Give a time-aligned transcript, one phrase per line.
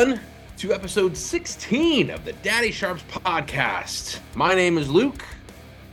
[0.00, 0.20] everyone,
[0.56, 4.18] to episode 16 of the Daddy Sharps podcast.
[4.34, 5.22] My name is Luke.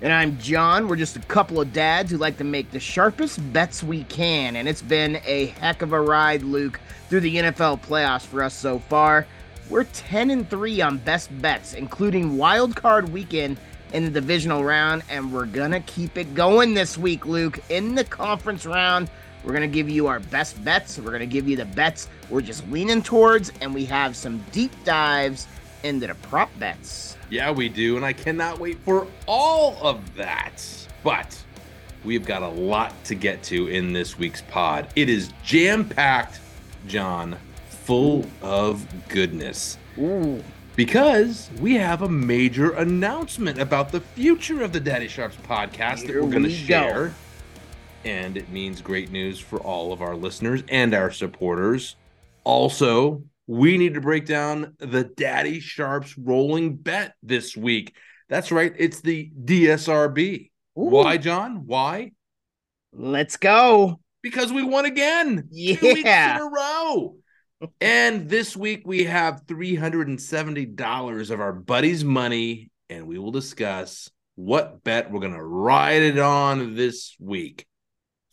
[0.01, 0.87] And I'm John.
[0.87, 4.55] We're just a couple of dads who like to make the sharpest bets we can.
[4.55, 8.53] And it's been a heck of a ride, Luke, through the NFL playoffs for us
[8.53, 9.27] so far.
[9.69, 13.59] We're 10 and 3 on best bets, including wild card weekend
[13.91, 15.03] in the divisional round.
[15.09, 17.59] And we're going to keep it going this week, Luke.
[17.67, 19.09] In the conference round,
[19.43, 20.97] we're going to give you our best bets.
[20.97, 24.43] We're going to give you the bets we're just leaning towards, and we have some
[24.51, 25.47] deep dives
[25.83, 27.15] into the prop bets.
[27.29, 27.95] Yeah, we do.
[27.95, 30.63] And I cannot wait for all of that.
[31.03, 31.41] But
[32.03, 34.87] we've got a lot to get to in this week's pod.
[34.95, 36.39] It is jam packed,
[36.87, 37.37] John,
[37.69, 39.77] full of goodness.
[39.97, 40.43] Ooh.
[40.75, 46.13] Because we have a major announcement about the future of the Daddy Sharps podcast Here
[46.13, 47.11] that we're going to we go.
[48.07, 51.97] And it means great news for all of our listeners and our supporters.
[52.45, 57.93] Also, we need to break down the Daddy Sharps rolling bet this week.
[58.29, 60.51] That's right, it's the DSRB.
[60.77, 60.83] Ooh.
[60.83, 61.63] Why, John?
[61.65, 62.13] Why?
[62.93, 63.99] Let's go.
[64.23, 65.49] Because we won again.
[65.53, 67.17] Two weeks in a row.
[67.81, 74.81] And this week we have $370 of our buddy's money, and we will discuss what
[74.85, 77.65] bet we're going to ride it on this week.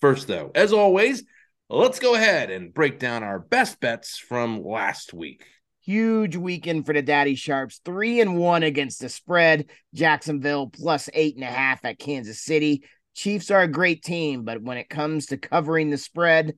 [0.04, 1.24] First, though, as always,
[1.70, 5.46] let's go ahead and break down our best bets from last week.
[5.80, 7.80] Huge weekend for the Daddy Sharps.
[7.86, 9.70] Three and one against the spread.
[9.94, 12.84] Jacksonville plus eight and a half at Kansas City.
[13.14, 16.54] Chiefs are a great team, but when it comes to covering the spread,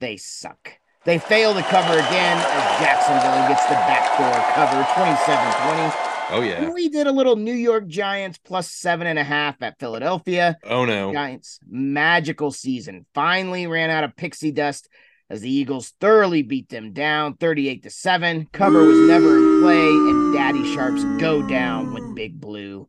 [0.00, 0.72] they suck.
[1.04, 6.70] They fail to cover again as Jacksonville gets the backdoor cover 27 Oh, yeah.
[6.70, 10.56] We did a little New York Giants plus seven and a half at Philadelphia.
[10.64, 11.12] Oh, no.
[11.12, 14.88] Giants magical season finally ran out of pixie dust
[15.30, 18.48] as the Eagles thoroughly beat them down 38 to 7.
[18.52, 22.88] Cover was never in play and Daddy Sharps go down with Big Blue.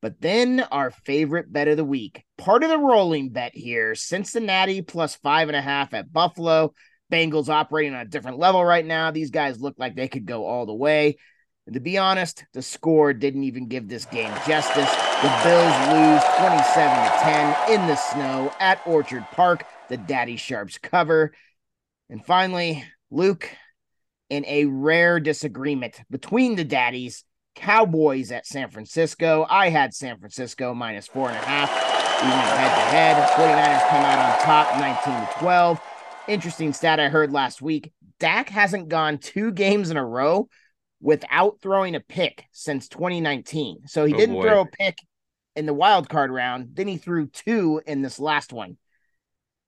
[0.00, 4.80] But then our favorite bet of the week, part of the rolling bet here, Cincinnati
[4.80, 6.72] plus five and a half at Buffalo.
[7.12, 9.10] Bengals operating on a different level right now.
[9.10, 11.16] These guys look like they could go all the way.
[11.68, 14.90] And to be honest, the score didn't even give this game justice.
[15.20, 19.66] The Bills lose 27 to 10 in the snow at Orchard Park.
[19.90, 21.34] The Daddy Sharps cover.
[22.08, 23.50] And finally, Luke,
[24.30, 27.22] in a rare disagreement between the daddies,
[27.54, 29.46] Cowboys at San Francisco.
[29.50, 31.68] I had San Francisco minus four and a half.
[32.22, 33.28] We went head to head.
[33.32, 35.80] 49ers come out on top 19 to 12.
[36.28, 37.92] Interesting stat I heard last week.
[38.18, 40.48] Dak hasn't gone two games in a row
[41.00, 43.82] without throwing a pick since 2019.
[43.86, 44.42] So he Oh, didn't boy.
[44.42, 44.98] throw a pick
[45.56, 46.70] in the wild card round.
[46.74, 48.76] Then he threw two in this last one.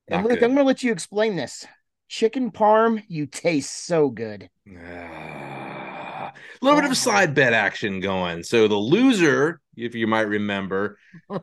[0.09, 0.45] And Luke, good.
[0.45, 1.67] I'm going to let you explain this.
[2.09, 4.51] Chicken parm, you taste so good.
[4.77, 8.43] Ah, a little bit of side bet action going.
[8.43, 10.99] So the loser, if you might remember,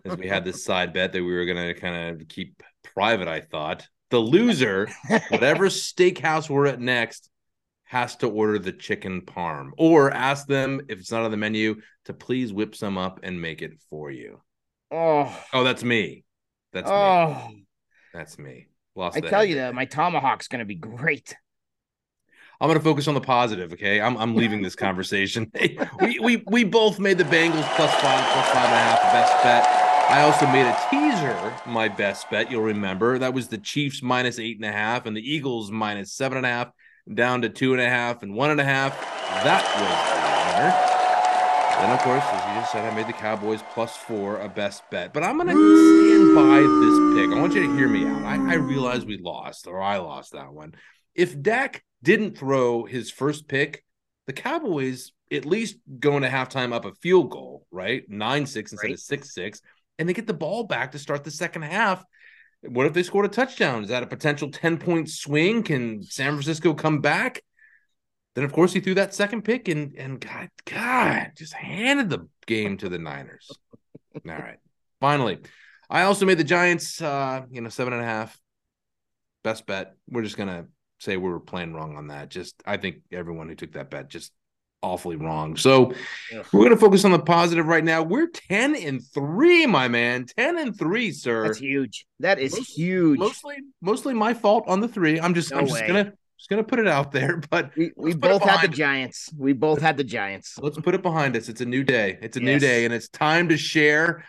[0.06, 2.62] as we had this side bet that we were going to kind of keep
[2.94, 4.90] private, I thought the loser,
[5.30, 7.30] whatever steakhouse we're at next,
[7.88, 11.82] has to order the chicken parm or ask them if it's not on the menu
[12.06, 14.42] to please whip some up and make it for you.
[14.92, 16.24] Oh, Oh, that's me.
[16.74, 16.94] That's me.
[16.96, 17.52] oh.
[18.14, 18.68] That's me.
[18.96, 21.36] Lost I tell head you though, my tomahawk's going to be great.
[22.60, 23.74] I'm gonna focus on the positive.
[23.74, 25.52] Okay, I'm I'm leaving this conversation.
[25.54, 29.02] Hey, we we we both made the Bengals plus five, plus five and a half
[29.14, 29.68] best bet.
[30.10, 32.50] I also made a teaser my best bet.
[32.50, 36.14] You'll remember that was the Chiefs minus eight and a half and the Eagles minus
[36.14, 36.72] seven and a half,
[37.14, 39.00] down to two and a half and one and a half.
[39.44, 40.94] That was the winner.
[41.80, 44.82] Then, of course, as you just said, I made the Cowboys plus four a best
[44.90, 45.14] bet.
[45.14, 47.38] But I'm gonna stand by this pick.
[47.38, 48.24] I want you to hear me out.
[48.24, 50.74] I, I realize we lost, or I lost that one.
[51.14, 53.84] If Dak didn't throw his first pick,
[54.26, 58.04] the Cowboys at least going to halftime up a field goal, right?
[58.10, 59.62] Nine six instead of six six,
[60.00, 62.04] and they get the ball back to start the second half.
[62.62, 63.84] What if they scored a touchdown?
[63.84, 65.64] Is that a potential 10 point swing?
[65.64, 67.42] Can San Francisco come back?
[68.36, 72.28] Then of course he threw that second pick and and God, God, just handed the
[72.46, 73.50] game to the Niners.
[74.16, 74.60] All right.
[75.00, 75.40] Finally,
[75.90, 78.40] I also made the Giants uh, you know, seven and a half.
[79.44, 79.96] Best bet.
[80.08, 80.68] We're just gonna
[81.00, 82.30] say we were playing wrong on that.
[82.30, 84.32] Just I think everyone who took that bet just
[84.84, 85.58] awfully wrong.
[85.58, 85.94] So
[86.36, 86.46] Ugh.
[86.54, 88.04] we're gonna focus on the positive right now.
[88.04, 90.26] We're 10 and 3, my man.
[90.38, 91.44] 10 and 3, sir.
[91.48, 92.06] That's huge.
[92.20, 93.20] That is Most- huge.
[93.20, 95.20] Mostly mostly my fault on the three.
[95.20, 98.12] I'm just No I'm just gonna just gonna put it out there, but we we
[98.12, 98.78] let's put it both had the us.
[98.78, 99.34] Giants.
[99.38, 100.58] We both had the Giants.
[100.60, 101.50] let's put it behind us.
[101.50, 102.18] It's a new day.
[102.22, 104.24] It's a new day, and it's time to share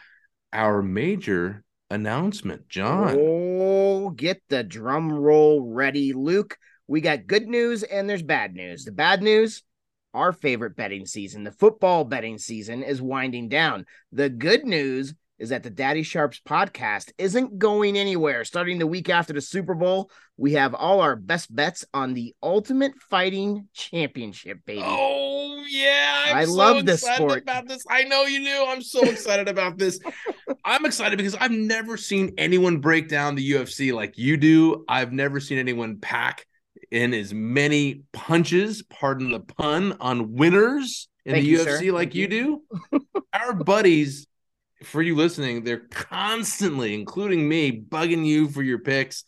[0.52, 2.68] our major announcement.
[2.68, 3.16] John.
[3.18, 6.56] Oh, get the drum roll ready, Luke.
[6.86, 8.84] We got good news and there's bad news.
[8.84, 9.62] The bad news
[10.18, 13.86] our favorite betting season, the football betting season, is winding down.
[14.12, 18.44] The good news is that the Daddy Sharps podcast isn't going anywhere.
[18.44, 22.34] Starting the week after the Super Bowl, we have all our best bets on the
[22.42, 24.82] Ultimate Fighting Championship, baby.
[24.84, 27.42] Oh yeah, I'm I so love this excited sport.
[27.42, 28.64] About this, I know you do.
[28.66, 30.00] I'm so excited about this.
[30.64, 34.84] I'm excited because I've never seen anyone break down the UFC like you do.
[34.88, 36.46] I've never seen anyone pack
[36.90, 41.92] in as many punches, pardon the pun, on winners in Thank the you, UFC sir.
[41.92, 42.62] like Thank you you.
[43.00, 43.20] do.
[43.32, 44.26] Our buddies,
[44.84, 49.24] for you listening, they're constantly, including me, bugging you for your picks.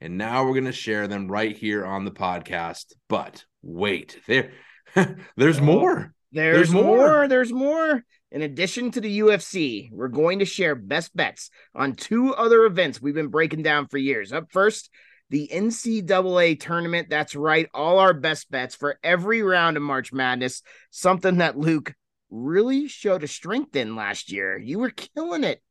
[0.00, 2.92] And now we're going to share them right here on the podcast.
[3.08, 4.52] But wait, there,
[5.36, 5.62] there's Oh.
[5.64, 6.14] more.
[6.32, 6.84] There's, There's more.
[6.96, 7.28] more.
[7.28, 8.02] There's more.
[8.32, 13.00] In addition to the UFC, we're going to share best bets on two other events
[13.00, 14.32] we've been breaking down for years.
[14.32, 14.90] Up first,
[15.30, 17.08] the NCAA tournament.
[17.10, 17.68] That's right.
[17.74, 20.62] All our best bets for every round of March Madness.
[20.90, 21.94] Something that Luke
[22.30, 24.58] really showed a strength in last year.
[24.58, 25.62] You were killing it.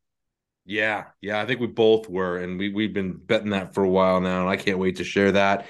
[0.66, 3.88] Yeah, yeah, I think we both were, and we we've been betting that for a
[3.88, 5.66] while now, and I can't wait to share that.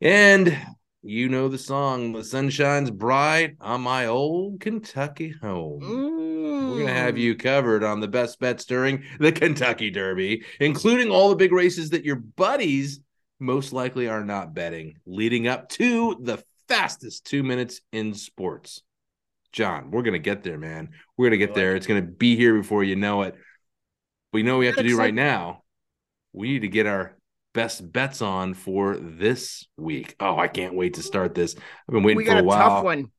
[0.00, 0.56] And
[1.02, 6.37] you know the song, "The Sun Shines Bright on My Old Kentucky Home." Mm.
[6.58, 7.20] We're gonna have Mm.
[7.20, 11.90] you covered on the best bets during the Kentucky Derby, including all the big races
[11.90, 13.00] that your buddies
[13.40, 18.82] most likely are not betting, leading up to the fastest two minutes in sports.
[19.52, 20.90] John, we're gonna get there, man.
[21.16, 21.74] We're gonna get there.
[21.76, 23.34] It's gonna be here before you know it.
[24.32, 25.62] We know what we have to do right now.
[26.32, 27.16] We need to get our
[27.54, 30.14] best bets on for this week.
[30.20, 31.54] Oh, I can't wait to start this.
[31.56, 32.68] I've been waiting we for got a a while.
[32.68, 33.10] tough one.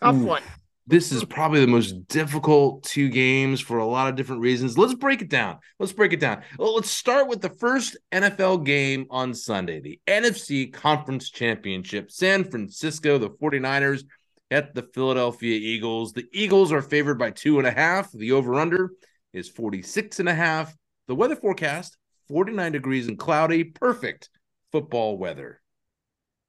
[0.00, 0.22] Tough Oof.
[0.22, 0.42] one.
[0.88, 4.78] This is probably the most difficult two games for a lot of different reasons.
[4.78, 5.58] Let's break it down.
[5.78, 6.40] Let's break it down.
[6.58, 12.10] Well, let's start with the first NFL game on Sunday, the NFC Conference Championship.
[12.10, 14.04] San Francisco, the 49ers
[14.50, 16.14] at the Philadelphia Eagles.
[16.14, 18.10] The Eagles are favored by two and a half.
[18.10, 18.92] The over-under
[19.34, 20.74] is 46 and a half.
[21.06, 21.98] The weather forecast,
[22.28, 23.62] 49 degrees and cloudy.
[23.62, 24.30] Perfect
[24.72, 25.60] football weather.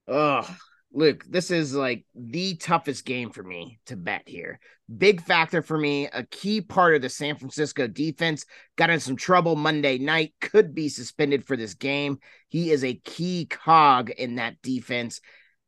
[0.08, 0.50] Oh,
[0.92, 4.60] Luke, this is like the toughest game for me to bet here.
[4.98, 6.08] Big factor for me.
[6.08, 8.46] A key part of the San Francisco defense
[8.76, 12.18] got in some trouble Monday night, could be suspended for this game.
[12.48, 15.22] He is a key cog in that defense.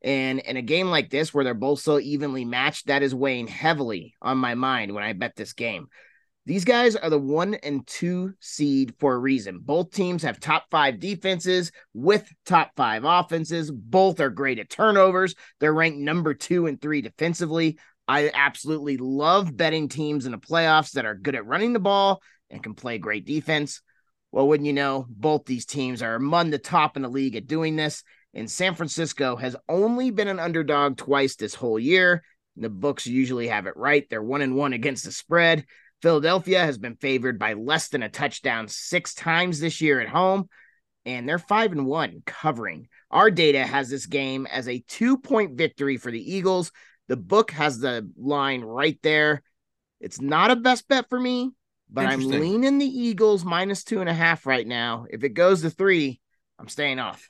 [0.04, 3.46] And in a game like this, where they're both so evenly matched, that is weighing
[3.46, 5.90] heavily on my mind when I bet this game.
[6.46, 9.60] These guys are the one and two seed for a reason.
[9.60, 13.70] Both teams have top five defenses with top five offenses.
[13.72, 15.36] Both are great at turnovers.
[15.60, 17.78] They're ranked number two and three defensively.
[18.08, 22.22] I absolutely love betting teams in the playoffs that are good at running the ball
[22.50, 23.82] and can play great defense.
[24.32, 27.48] Well, wouldn't you know, both these teams are among the top in the league at
[27.48, 28.04] doing this.
[28.34, 32.24] And San Francisco has only been an underdog twice this whole year.
[32.58, 34.08] The books usually have it right.
[34.10, 35.66] They're one and one against the spread.
[36.02, 40.50] Philadelphia has been favored by less than a touchdown six times this year at home,
[41.06, 42.88] and they're five and one covering.
[43.10, 46.72] Our data has this game as a two point victory for the Eagles.
[47.08, 49.44] The book has the line right there.
[50.00, 51.52] It's not a best bet for me,
[51.92, 55.06] but I'm leaning the Eagles minus two and a half right now.
[55.10, 56.20] If it goes to three,
[56.58, 57.28] I'm staying off.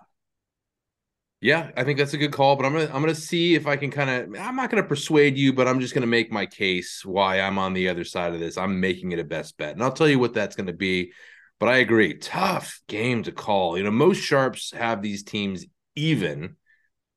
[1.42, 3.76] Yeah, I think that's a good call, but I'm gonna I'm gonna see if I
[3.76, 7.04] can kind of I'm not gonna persuade you, but I'm just gonna make my case
[7.04, 8.60] why I'm on the other side of this.
[8.60, 11.14] I'm making it a best bet, and I'll tell you what that's gonna be.
[11.60, 13.76] But I agree, tough game to call.
[13.76, 16.58] You know, most sharps have these teams even.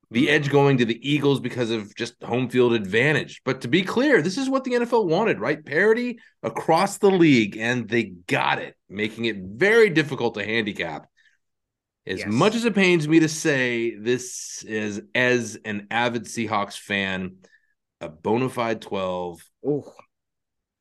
[0.09, 0.29] The mm.
[0.29, 3.41] edge going to the Eagles because of just home field advantage.
[3.43, 5.63] But to be clear, this is what the NFL wanted, right?
[5.63, 11.07] Parity across the league, and they got it, making it very difficult to handicap.
[12.07, 12.27] As Yes.
[12.31, 17.37] much as it pains me to say, this is as an avid Seahawks fan,
[17.99, 19.41] a bona fide 12.
[19.65, 19.91] Oh,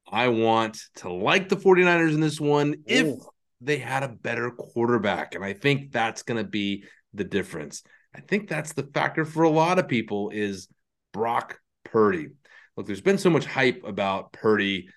[0.07, 3.17] I want to like the 49ers in this one if
[3.61, 5.35] they had a better quarterback.
[5.35, 7.83] And I think that's going to be the difference.
[8.15, 10.69] I think that's the factor for a lot of people is
[11.13, 12.29] Brock Purdy.
[12.77, 14.89] Look, there's been so much hype about Purdy,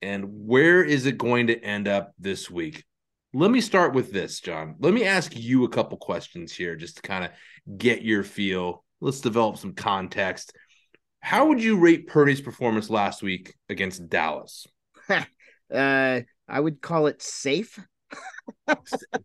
[0.00, 2.84] and where is it going to end up this week?
[3.34, 4.76] Let me start with this, John.
[4.78, 7.30] Let me ask you a couple questions here just to kind of
[7.78, 8.84] get your feel.
[9.00, 10.54] Let's develop some context.
[11.20, 14.66] How would you rate Purdy's performance last week against Dallas?
[15.08, 15.22] uh,
[16.48, 17.78] I would call it safe.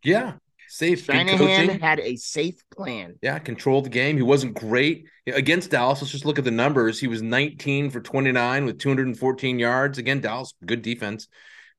[0.04, 0.36] Yeah,
[0.70, 1.04] safe.
[1.04, 3.16] Shanahan had a safe plan.
[3.22, 4.16] Yeah, controlled the game.
[4.16, 6.02] He wasn't great against Dallas.
[6.02, 7.00] Let's just look at the numbers.
[7.00, 9.98] He was 19 for 29 with 214 yards.
[9.98, 11.28] Again, Dallas, good defense,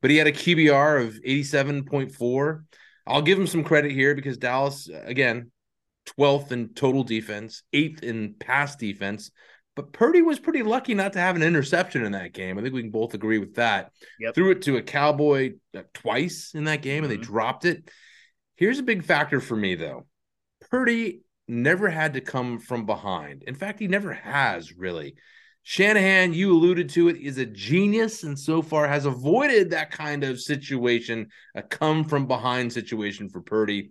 [0.00, 2.64] but he had a QBR of 87.4.
[3.06, 5.50] I'll give him some credit here because Dallas, again,
[6.18, 9.30] 12th in total defense, eighth in pass defense.
[9.76, 12.58] But Purdy was pretty lucky not to have an interception in that game.
[12.58, 13.92] I think we can both agree with that.
[14.18, 14.34] Yep.
[14.34, 17.22] Threw it to a Cowboy uh, twice in that game and they Mhm.
[17.22, 17.88] dropped it.
[18.56, 20.08] Here's a big factor for me, though.
[20.68, 23.44] Purdy never had to come from behind.
[23.44, 25.14] In fact, he never has really.
[25.70, 30.24] Shanahan, you alluded to it, is a genius and so far has avoided that kind
[30.24, 33.90] of situation, a come from behind situation for Purdy.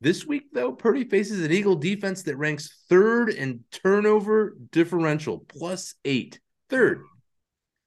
[0.00, 5.96] This week, though, Purdy faces an Eagle defense that ranks third in turnover differential, plus
[6.04, 6.38] eight,
[6.68, 7.02] third,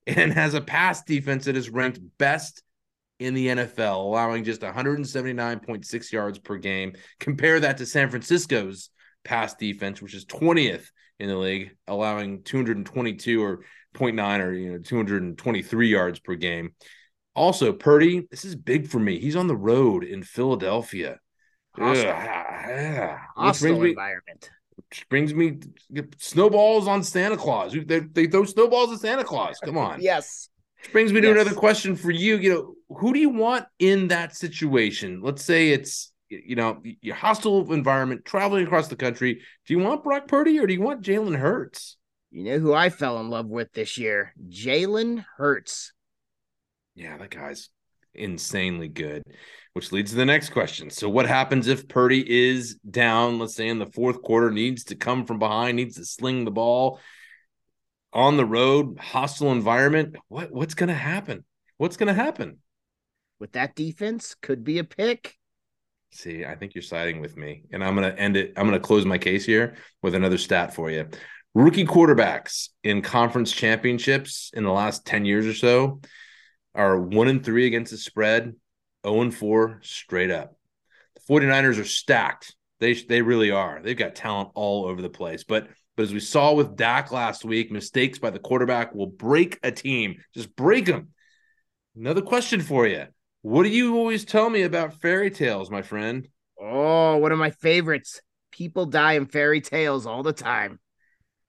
[0.06, 2.62] and has a pass defense that is ranked best
[3.20, 6.92] in the NFL, allowing just 179.6 yards per game.
[7.22, 8.90] Compare that to San Francisco's
[9.24, 10.90] pass defense, which is 20th
[11.20, 13.60] in the league, allowing 222 or
[13.96, 16.74] 0.9 or you know 223 yards per game.
[17.36, 19.20] Also, Purdy, this is big for me.
[19.20, 21.20] He's on the road in Philadelphia.
[21.76, 23.18] Hostile, Ugh, yeah.
[23.36, 24.52] Hostile me, environment.
[24.76, 25.58] which brings me
[26.20, 27.74] snowballs on Santa Claus.
[27.74, 29.58] They, they throw snowballs at Santa Claus.
[29.66, 30.00] Come on.
[30.00, 30.50] Yes.
[30.80, 31.36] Which brings me to Yes.
[31.42, 32.38] another question for you.
[32.38, 35.22] You know, who do you want in that situation?
[35.24, 36.13] Let's say it's
[36.46, 39.42] you know your hostile environment, traveling across the country.
[39.68, 41.98] Do you want Brock Purdy or do you want Jalen Hurts?
[42.32, 44.34] You know who I fell in love with this year?
[44.50, 45.94] Jalen Hurts.
[46.96, 47.70] Yeah, that guy's
[48.14, 49.24] insanely good.
[49.74, 50.92] Which leads to the next question.
[50.92, 53.40] So, what happens if Purdy is down?
[53.40, 56.52] Let's say in the fourth quarter, needs to come from behind, needs to sling the
[56.52, 57.00] ball
[58.14, 60.16] on the road, hostile environment.
[60.28, 61.44] What what's going to happen?
[61.78, 62.60] What's going to happen?
[63.40, 65.38] With that defense, could be a pick.
[66.14, 68.54] See, I think you're siding with me, and I'm going to end it.
[68.56, 71.08] I'm going to close my case here with another stat for you.
[71.56, 76.02] Rookie quarterbacks in conference championships in the last 10 years or so
[76.76, 78.56] are one and three against the spread,
[79.06, 80.56] 0 and four straight up.
[81.16, 82.56] The 49ers are stacked.
[82.80, 83.82] They they really are.
[83.82, 85.44] They've got talent all over the place.
[85.44, 89.60] But but as we saw with Dak last week, mistakes by the quarterback will break
[89.64, 90.18] a team.
[90.34, 91.10] Just break them.
[91.96, 93.06] Another question for you.
[93.44, 96.30] What do you always tell me about fairy tales, my friend?
[96.58, 98.22] Oh, one of my favorites.
[98.54, 100.80] People die in fairy tales all the time.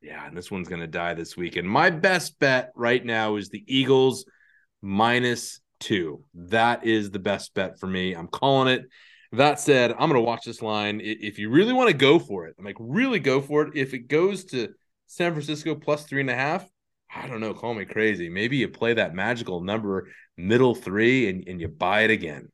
[0.03, 1.55] Yeah, and this one's going to die this week.
[1.55, 4.25] And my best bet right now is the Eagles
[4.83, 6.25] minus two.
[6.35, 8.13] That is the best bet for me.
[8.13, 8.87] I'm calling it.
[9.31, 11.01] That said, I'm going to watch this line.
[11.01, 13.77] If you really want to go for it, I'm like, really go for it.
[13.77, 14.71] If it goes to
[15.07, 16.69] San Francisco plus three and a half,
[17.15, 17.55] I don't know.
[17.55, 18.29] Call me crazy.
[18.29, 22.49] Maybe you play that magical number, middle three, and, and you buy it again.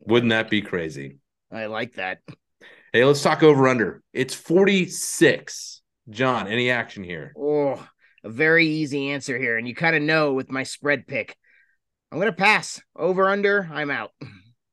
[0.00, 1.18] Wouldn't that be crazy?
[1.50, 2.18] I like that.
[2.92, 4.02] Hey, let's talk over under.
[4.12, 5.80] It's 46.
[6.10, 7.32] John, any action here?
[7.38, 7.86] Oh,
[8.24, 9.56] a very easy answer here.
[9.56, 11.36] And you kind of know with my spread pick.
[12.10, 12.80] I'm going to pass.
[12.96, 14.10] Over under, I'm out.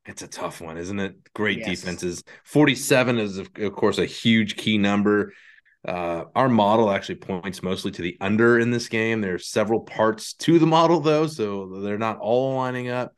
[0.05, 1.15] It's a tough one, isn't it?
[1.35, 1.67] Great Yes.
[1.81, 2.23] defenses.
[2.43, 5.33] 47 is, of, of course, a huge key number.
[5.87, 9.21] Uh, our model actually points mostly to the under in this game.
[9.21, 13.17] There are several parts to the model, though, so they're not all lining up.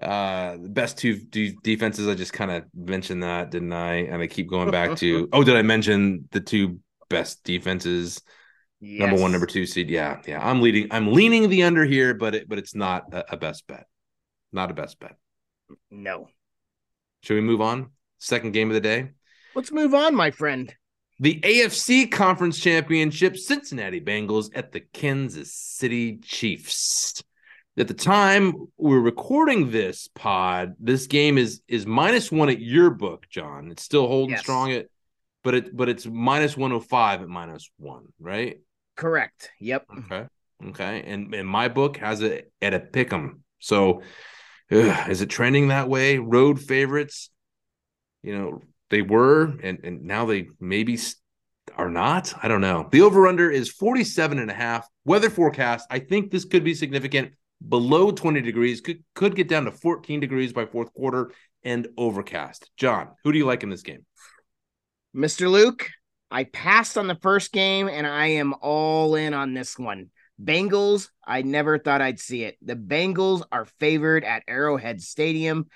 [0.00, 3.94] Uh, the best two de- defenses, I just kind of mentioned that, didn't I?
[4.06, 8.20] And I keep going back to, oh, did I mention the two best defenses?
[8.80, 9.88] Number one, number two seed.
[9.88, 10.46] Yeah, yeah.
[10.46, 10.88] I'm leading.
[10.90, 13.86] I'm leaning the under here, but it, but it's not a, a best bet.
[14.52, 15.16] Not a best bet.
[15.90, 16.28] No.
[17.22, 17.92] Should we move on?
[18.18, 19.12] Second game of the day.
[19.54, 20.74] Let's move on, my friend.
[21.20, 27.22] The AFC Conference Championship, Cincinnati Bengals at the Kansas City Chiefs.
[27.76, 32.90] At the time we're recording this pod, this game is is minus one at your
[32.90, 33.70] book, John.
[33.70, 34.40] It's still holding Yes.
[34.40, 34.86] strong at,
[35.42, 38.60] but it but it's minus one hundred five at minus one, right?
[38.96, 39.50] Correct.
[39.60, 39.86] Yep.
[39.98, 40.26] Okay,
[40.68, 43.40] okay, and and my book has it at a pick'em.
[43.58, 44.02] So,
[44.70, 46.18] ugh, is it trending that way?
[46.18, 47.30] Road favorites,
[48.22, 48.62] you know,
[48.94, 50.96] they were, and and now they maybe
[51.76, 52.32] are not.
[52.40, 52.88] I don't know.
[52.92, 54.88] The over under is 47 and a half.
[55.04, 55.88] Weather forecast.
[55.90, 57.32] I think this could be significant.
[57.68, 61.32] Below 20 degrees could could get down to 14 degrees by fourth quarter
[61.64, 62.70] and overcast.
[62.76, 64.06] John, who do you like in this game?
[65.16, 65.50] Mr.
[65.50, 65.90] Luke,
[66.30, 70.10] I passed on the first game and I am all in on this one.
[70.40, 72.58] Bengals, I never thought I'd see it.
[72.62, 75.66] The Bengals are favored at Arrowhead Stadium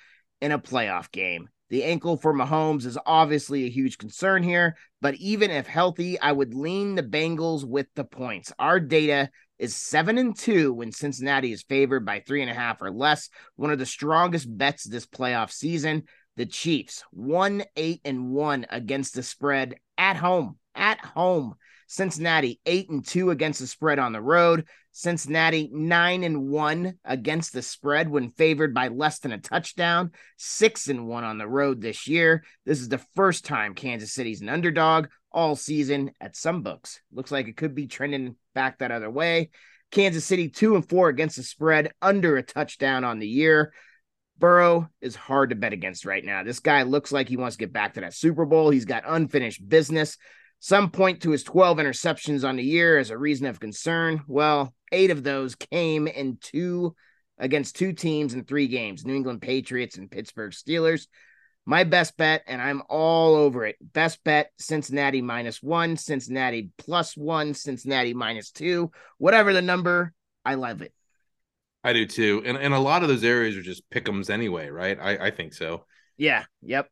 [0.41, 1.49] in a playoff game.
[1.71, 6.33] The ankle for Mahomes is obviously a huge concern here, but even if healthy, I
[6.33, 8.53] would lean the Bengals with the points.
[8.59, 12.81] Our data is seven and two when Cincinnati is favored by three and a half
[12.81, 13.29] or less.
[13.57, 16.05] One of the strongest bets this playoff season.
[16.37, 20.57] The Chiefs, one eight and one against the spread at home.
[20.75, 21.55] At home.
[21.89, 24.67] Cincinnati, eight and two against the spread on the road.
[24.99, 30.89] Cincinnati nine and one against the spread when favored by less than a touchdown, six
[30.89, 32.43] and one on the road this year.
[32.67, 37.01] This is the first time Kansas City's an underdog all season at some books.
[37.13, 39.51] Looks like it could be trending back that other way.
[39.93, 43.73] Kansas City two and four against the spread, under a touchdown on the year.
[44.37, 46.43] Burrow is hard to bet against right now.
[46.43, 48.71] This guy looks like he wants to get back to that Super Bowl.
[48.71, 50.19] He's got unfinished business.
[50.59, 54.23] Some point to his 12 interceptions on the year as a reason of concern.
[54.27, 56.95] Well, eight of those came in two
[57.39, 61.07] against two teams in three games New England Patriots and Pittsburgh Steelers.
[61.65, 63.77] My best bet, and I'm all over it.
[63.81, 70.15] Best bet Cincinnati minus one, Cincinnati plus one, Cincinnati minus two, whatever the number.
[70.47, 70.95] I love it.
[71.85, 72.43] I do too.
[72.45, 74.99] And and a lot of those areas are just pickums anyway, right?
[75.01, 75.85] I, I think so.
[76.17, 76.45] Yeah.
[76.63, 76.89] Yep.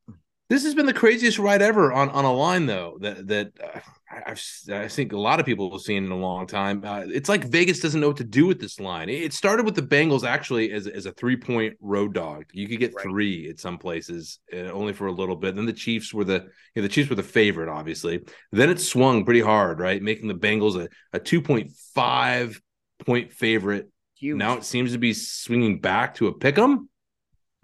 [0.49, 3.81] This has been the craziest ride ever on, on a line though that that uh,
[4.27, 4.41] I've
[4.73, 6.83] I think a lot of people have seen in a long time.
[6.85, 9.09] Uh, it's like Vegas doesn't know what to do with this line.
[9.09, 12.45] It started with the Bengals actually as, as a three point road dog.
[12.53, 13.03] You could get right.
[13.03, 15.57] three at some places, uh, only for a little bit.
[15.57, 18.23] Then the Chiefs were the you know, the Chiefs were the favorite, obviously.
[18.53, 22.61] Then it swung pretty hard, right, making the Bengals a, a two point five
[23.05, 23.91] point favorite.
[24.15, 24.39] Huge.
[24.39, 26.89] Now it seems to be swinging back to a pick 'em.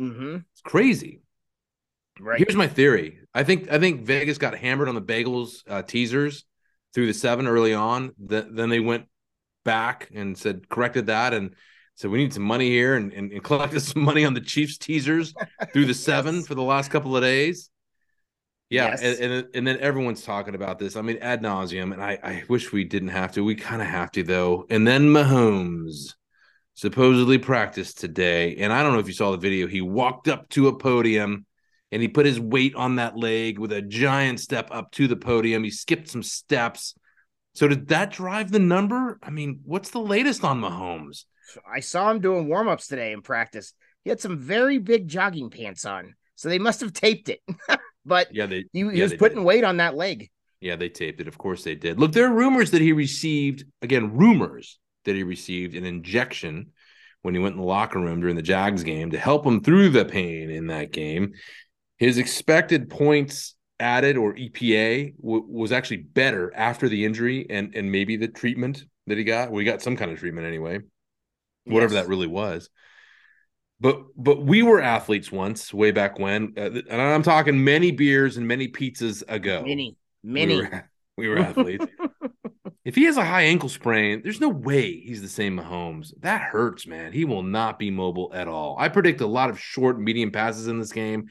[0.00, 0.38] Mm-hmm.
[0.52, 1.21] It's crazy.
[2.22, 2.38] Right.
[2.38, 3.18] Here's my theory.
[3.34, 6.44] I think I think Vegas got hammered on the bagels uh, teasers
[6.94, 8.12] through the seven early on.
[8.24, 9.06] The, then they went
[9.64, 11.56] back and said corrected that and
[11.96, 14.78] said we need some money here and, and, and collected some money on the Chiefs
[14.78, 15.34] teasers
[15.72, 16.46] through the seven yes.
[16.46, 17.70] for the last couple of days.
[18.70, 19.02] Yeah, yes.
[19.02, 20.94] and, and, and then everyone's talking about this.
[20.94, 23.42] I mean, ad nauseum, and I I wish we didn't have to.
[23.42, 24.64] We kind of have to though.
[24.70, 26.14] And then Mahomes
[26.74, 29.66] supposedly practiced today, and I don't know if you saw the video.
[29.66, 31.46] He walked up to a podium
[31.92, 35.14] and he put his weight on that leg with a giant step up to the
[35.14, 35.62] podium.
[35.62, 36.94] He skipped some steps.
[37.54, 39.18] So did that drive the number?
[39.22, 41.24] I mean, what's the latest on Mahomes?
[41.70, 43.74] I saw him doing warm-ups today in practice.
[44.04, 46.14] He had some very big jogging pants on.
[46.34, 47.40] So they must have taped it.
[48.06, 49.44] but yeah, they, he, he yeah, was putting did.
[49.44, 50.30] weight on that leg.
[50.60, 51.28] Yeah, they taped it.
[51.28, 52.00] Of course they did.
[52.00, 56.70] Look, there are rumors that he received, again, rumors that he received an injection
[57.20, 59.90] when he went in the locker room during the Jags game to help him through
[59.90, 61.34] the pain in that game.
[62.02, 67.92] His expected points added or EPA w- was actually better after the injury and and
[67.92, 69.52] maybe the treatment that he got.
[69.52, 70.80] We got some kind of treatment anyway,
[71.62, 72.02] whatever yes.
[72.02, 72.70] that really was.
[73.78, 78.36] But but we were athletes once, way back when, uh, and I'm talking many beers
[78.36, 79.62] and many pizzas ago.
[79.64, 80.56] Many, many.
[80.56, 81.86] We were, we were athletes.
[82.84, 86.12] if he has a high ankle sprain, there's no way he's the same Mahomes.
[86.18, 87.12] That hurts, man.
[87.12, 88.74] He will not be mobile at all.
[88.76, 91.28] I predict a lot of short, medium passes in this game.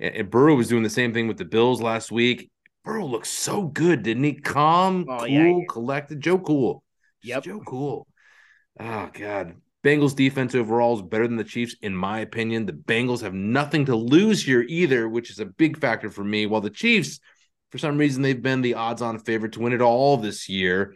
[0.00, 2.50] And Burrow was doing the same thing with the Bills last week.
[2.84, 4.34] Burrow looks so good, didn't he?
[4.34, 5.60] Calm, oh, cool, yeah.
[5.68, 6.20] collected.
[6.20, 6.82] Joe Cool.
[7.22, 7.44] Yep.
[7.44, 8.06] Joe Cool.
[8.80, 9.56] Oh, God.
[9.84, 12.66] Bengals defense overall is better than the Chiefs, in my opinion.
[12.66, 16.46] The Bengals have nothing to lose here either, which is a big factor for me.
[16.46, 17.20] While the Chiefs,
[17.70, 20.94] for some reason, they've been the odds on favorite to win it all this year.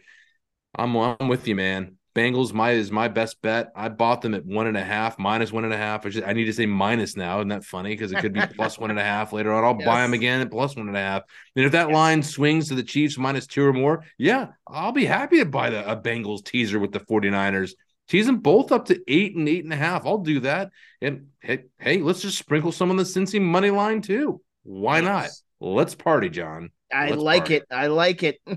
[0.75, 1.97] I'm, I'm with you, man.
[2.15, 3.71] Bengals my is my best bet.
[3.75, 6.05] I bought them at one and a half, minus one and a half.
[6.05, 7.39] I, just, I need to say minus now.
[7.39, 7.89] Isn't that funny?
[7.89, 9.63] Because it could be plus one and a half later on.
[9.63, 9.87] I'll yes.
[9.87, 11.23] buy them again at plus one and a half.
[11.55, 15.05] And if that line swings to the Chiefs minus two or more, yeah, I'll be
[15.05, 17.71] happy to buy the, a Bengals teaser with the 49ers.
[18.07, 20.05] Tease them both up to eight and eight and a half.
[20.05, 20.69] I'll do that.
[21.01, 24.41] And hey, hey let's just sprinkle some on the Cincy money line too.
[24.63, 25.05] Why yes.
[25.05, 25.29] not?
[25.69, 26.69] Let's party, John.
[26.93, 27.55] I let's like party.
[27.55, 27.65] it.
[27.71, 28.39] I like it.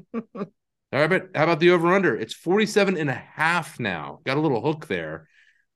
[0.93, 2.17] All right, but how about the over under?
[2.17, 4.21] It's 47 and a half now.
[4.25, 5.29] Got a little hook there.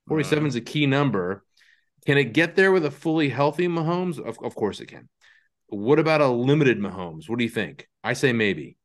[0.07, 0.59] 47 is uh.
[0.59, 1.43] a key number.
[2.05, 4.19] Can it get there with a fully healthy Mahomes?
[4.19, 5.09] Of, of course it can.
[5.67, 7.29] What about a limited Mahomes?
[7.29, 7.87] What do you think?
[8.03, 8.77] I say maybe.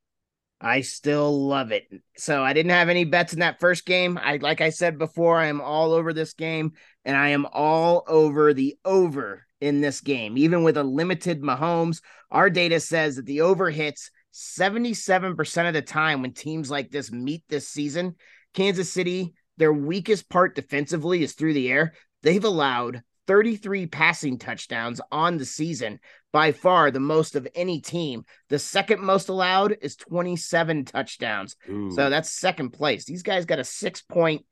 [0.60, 1.84] I still love it.
[2.16, 4.18] So I didn't have any bets in that first game.
[4.22, 6.72] I like I said before, I am all over this game
[7.04, 10.38] and I am all over the over in this game.
[10.38, 15.83] Even with a limited Mahomes, our data says that the over hits 77% of the
[15.83, 18.16] time when teams like this meet this season,
[18.55, 21.94] Kansas City, their weakest part defensively is through the air.
[22.22, 25.99] They've allowed 33 passing touchdowns on the season,
[26.37, 28.22] by far the most of any team.
[28.51, 31.57] The second most allowed is 27 touchdowns.
[31.66, 31.90] Ooh.
[31.92, 33.07] So that's second place.
[33.07, 34.44] These guys got a six point.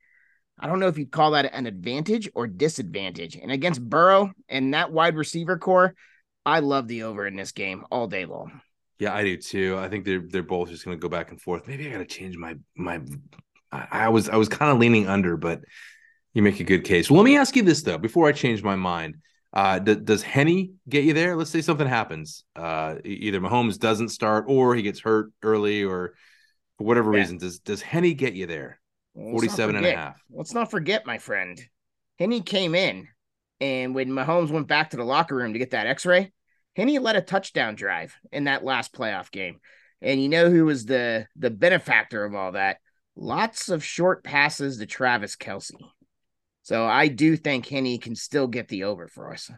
[0.58, 3.36] I don't know if you'd call that an advantage or disadvantage.
[3.36, 5.94] And against Burrow and that wide receiver corps,
[6.46, 8.62] I love the over in this game all day long.
[8.98, 9.76] Yeah, I do too.
[9.78, 11.66] I think they're they're both just going to go back and forth.
[11.66, 13.00] Maybe I got to change my my.
[13.72, 15.60] I, I was I was kind of leaning under, but
[16.32, 17.10] you make a good case.
[17.10, 19.16] Well, let me ask you this though, before I change my mind.
[19.52, 21.36] Uh, d- does Henne get you there?
[21.36, 22.44] Let's say something happens.
[22.56, 26.14] Uh, either Mahomes doesn't start, or he gets hurt early, or
[26.76, 27.20] for whatever yeah.
[27.20, 27.38] reason.
[27.38, 28.80] Does does Henne get you there?
[29.14, 30.20] Well, 47 and a half.
[30.28, 31.60] Let's not forget, my friend.
[32.18, 33.06] Henne came in,
[33.60, 36.32] and when Mahomes went back to the locker room to get that X-ray,
[36.76, 39.60] Henne led a touchdown drive in that last playoff game.
[40.02, 42.78] And you know who was the the benefactor of all that?
[43.16, 45.72] Lots of short passes to Travis Kelce.
[46.62, 49.50] So I do think Henne can still get the over for us.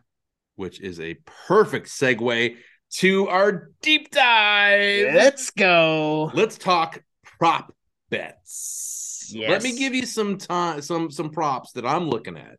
[0.56, 1.14] which is a
[1.46, 2.56] perfect segue
[2.90, 5.14] to our deep dive.
[5.14, 6.30] Let's go.
[6.34, 7.02] Let's talk
[7.38, 7.74] prop
[8.10, 9.34] bets.
[9.46, 12.58] Let me give you some time, some some props that I'm looking at,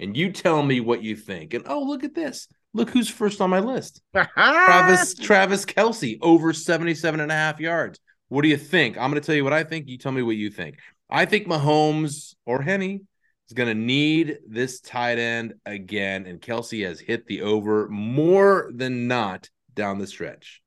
[0.00, 1.54] and you tell me what you think.
[1.54, 2.48] And oh, look at this!
[2.72, 4.02] Look who's first on my list.
[4.14, 7.98] Travis Travis Kelce over 77 and a half yards.
[8.28, 8.96] What do you think?
[8.96, 9.88] I'm going to tell you what I think.
[9.88, 10.78] You tell me what you think.
[11.10, 13.06] I think Mahomes or Henne
[13.48, 18.70] is going to need this tight end again, and Kelce has hit the over more
[18.72, 20.62] than not down the stretch.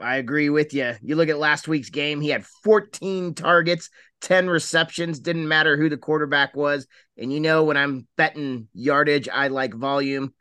[0.00, 0.94] I agree with you.
[1.02, 3.90] You look at last week's game, he had 14 targets,
[4.22, 6.86] 10 receptions, didn't matter who the quarterback was.
[7.18, 10.32] And you know, when I'm betting yardage, I like volume.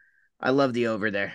[0.41, 1.33] I love the over there.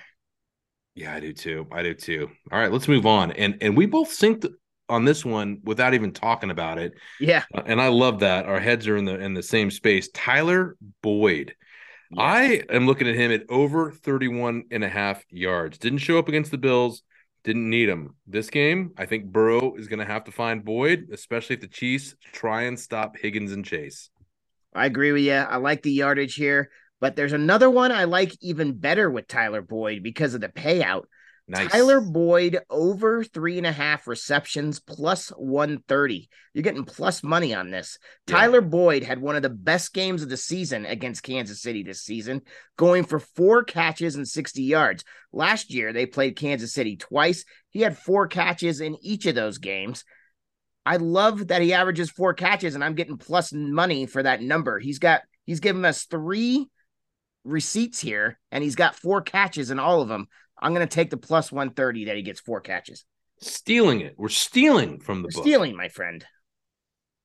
[0.94, 1.66] Yeah, I do too.
[1.70, 2.30] I do too.
[2.50, 3.32] All right, let's move on.
[3.32, 4.50] And and we both synced
[4.88, 6.94] on this one without even talking about it.
[7.20, 7.44] Yeah.
[7.54, 8.46] Uh, And I love that.
[8.46, 10.08] Our heads are in the in the same space.
[10.12, 11.54] Tyler Boyd.
[12.16, 15.78] I am looking at him at over 31 and a half yards.
[15.78, 17.02] Didn't show up against the Bills.
[17.44, 18.14] Didn't need him.
[18.26, 21.68] This game, I think Burrow is going to have to find Boyd, especially if the
[21.68, 24.08] Chiefs try and stop Higgins and Chase.
[24.74, 25.32] I agree with you.
[25.34, 29.62] I like the yardage here, but there's another one I like even better with Tyler
[29.62, 31.04] Boyd because of the payout.
[31.48, 31.70] Nice.
[31.70, 36.28] Tyler Boyd over three and a half receptions plus 130.
[36.52, 37.98] You're getting plus money on this.
[38.26, 38.36] Yeah.
[38.36, 42.02] Tyler Boyd had one of the best games of the season against Kansas City this
[42.02, 42.42] season,
[42.76, 45.04] going for four catches and 60 yards.
[45.32, 47.44] Last year, they played Kansas City twice.
[47.70, 50.04] He had four catches in each of those games.
[50.84, 54.80] I love that he averages four catches, and I'm getting plus money for that number.
[54.80, 56.68] He's got he's given us three
[57.46, 60.28] receipts here, and he's got four catches in all of them.
[60.58, 63.04] I'm going to take the plus 130 that he gets four catches.
[63.40, 64.14] Stealing it.
[64.16, 65.44] We're stealing from the We're book.
[65.44, 66.24] stealing, my friend.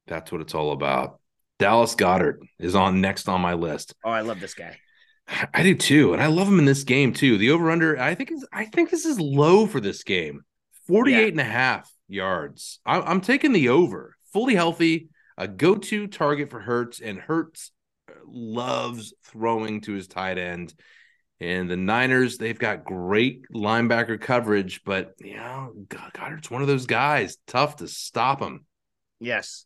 [0.08, 1.20] That's what it's all about.
[1.60, 3.94] Dallas Goedert is on next on my list.
[4.04, 4.78] Oh, I love this guy.
[5.54, 7.38] I do too, and I love him in this game too.
[7.38, 10.42] The over under, I think is I think this is low for this game.
[10.88, 12.80] 48 and a half yards.
[12.86, 14.18] I'm, I'm taking the over.
[14.34, 17.72] Fully healthy, a go-to target for Hurts, and Hurts
[18.32, 20.74] loves throwing to his tight end.
[21.40, 26.68] And the Niners, they've got great linebacker coverage, but you know, God- Goedert's one of
[26.68, 27.38] those guys.
[27.48, 28.66] Tough to stop him.
[29.20, 29.66] Yes.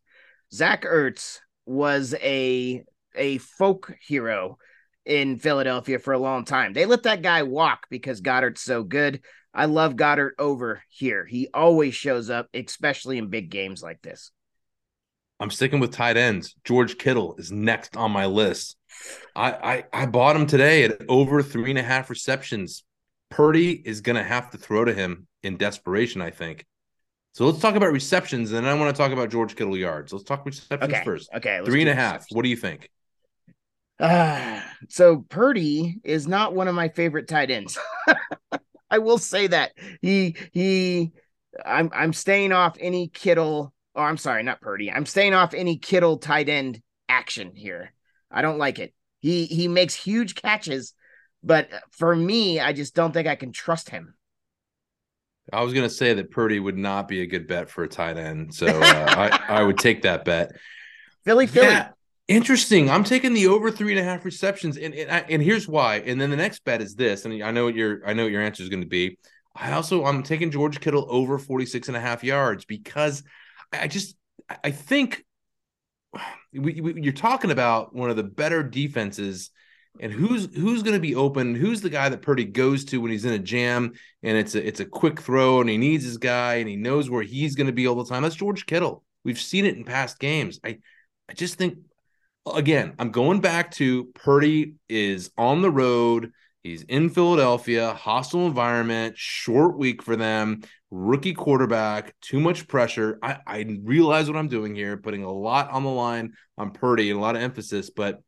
[0.54, 2.84] Zach Ertz was a
[3.16, 4.58] a folk hero
[5.06, 6.74] in Philadelphia for a long time.
[6.74, 9.22] They let that guy walk because Goedert's so good.
[9.54, 11.26] I love Goedert over here.
[11.26, 14.32] He always shows up, especially in big games like this.
[15.40, 16.56] I'm sticking with tight ends.
[16.64, 18.78] George Kittle is next on my list.
[19.36, 22.84] I I, I bought him today at over three and a half receptions.
[23.30, 26.66] Purdy is going to have to throw to him in desperation, I think.
[27.34, 30.14] So let's talk about receptions, and then I want to talk about George Kittle yards.
[30.14, 31.04] Let's talk receptions Okay.
[31.04, 31.30] first.
[31.36, 31.58] Okay.
[31.60, 32.26] let's Three and a half.
[32.32, 32.90] What do you think?
[34.00, 37.78] Ah, so Purdy is not one of my favorite tight ends.
[38.90, 41.12] I will say that he he
[41.66, 43.74] I'm I'm staying off any Kittle.
[43.96, 44.92] Oh, I'm sorry, not Purdy.
[44.92, 47.94] I'm staying off any Kittle tight end action here.
[48.30, 48.94] I don't like it.
[49.20, 50.94] He he makes huge catches,
[51.44, 54.16] but for me, I just don't think I can trust him.
[55.54, 57.88] I was going to say that Purdy would not be a good bet for a
[57.88, 60.52] tight end, so uh, I I would take that bet.
[61.24, 61.68] Philly, Philly.
[61.68, 61.90] Yeah,
[62.28, 62.90] interesting.
[62.90, 65.98] I'm taking the over three and a half receptions, and and, I, and here's why.
[65.98, 68.32] And then the next bet is this, and I know what your I know what
[68.32, 69.18] your answer is going to be.
[69.56, 73.24] I also I'm taking George Kittle over 46 and a half yards because
[73.74, 74.16] I just
[74.64, 75.24] I think
[76.54, 79.50] we, we, you're talking about one of the better defenses.
[80.02, 81.56] And who's who's going to be open?
[81.56, 84.66] Who's the guy that Purdy goes to when he's in a jam and it's a
[84.66, 87.68] it's a quick throw and he needs his guy and he knows where he's going
[87.68, 88.24] to be all the time?
[88.24, 89.04] That's George Kittle.
[89.24, 90.60] We've seen it in past games.
[90.66, 90.80] I
[91.30, 91.78] I just think
[92.54, 96.32] again, I'm going back to Purdy is on the road.
[96.66, 103.20] He's in Philadelphia, hostile environment, short week for them, rookie quarterback, too much pressure.
[103.22, 107.12] I, I realize what I'm doing here, putting a lot on the line on Purdy
[107.12, 108.20] and a lot of emphasis, but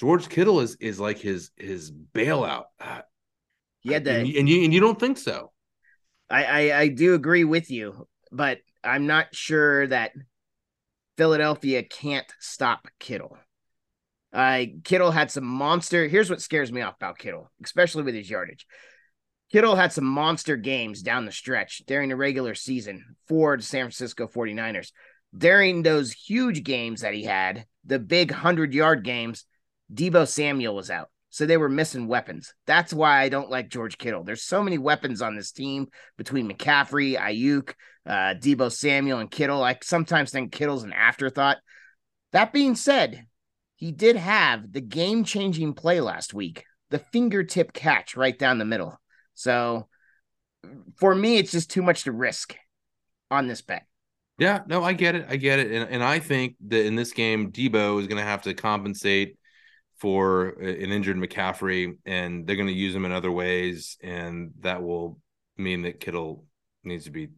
[0.00, 2.64] George Kittle is is like his his bailout.
[2.80, 3.02] Uh,
[3.80, 5.52] He had the and, you, and you and you don't think so.
[6.30, 10.12] I, I I do agree with you, but I'm not sure that
[11.18, 13.36] Philadelphia can't stop Kittle.
[14.34, 16.08] Uh, Kittle had some monster.
[16.08, 18.66] Here's what scares me off about Kittle, especially with his yardage.
[19.52, 23.84] Kittle had some monster games down the stretch during the regular season for the San
[23.84, 24.90] Francisco 49ers.
[25.36, 29.44] during those huge games that he had, the big 100 yard games,
[29.92, 31.10] Deebo Samuel was out.
[31.30, 32.54] So they were missing weapons.
[32.64, 34.22] That's why I don't like George Kittle.
[34.22, 37.74] There's so many weapons on this team between McCaffrey, Aiyuk,
[38.06, 39.62] uh, Deebo Samuel, and Kittle.
[39.62, 41.58] I sometimes think Kittle's an afterthought.
[42.30, 43.26] That being said,
[43.84, 48.64] he did have the game changing play last week, the fingertip catch right down the
[48.64, 48.98] middle.
[49.34, 49.88] So
[50.96, 52.56] for me, it's just too much to risk
[53.30, 53.84] on this bet.
[54.38, 55.26] Yeah, no, I get it.
[55.28, 55.70] I get it.
[55.70, 59.36] And, and I think that in this game, Deebo is going to have to compensate
[59.98, 64.82] for an injured McCaffrey, and they're going to use him in other ways, and that
[64.82, 65.20] will
[65.58, 66.46] mean that Kittle
[66.84, 67.28] needs to be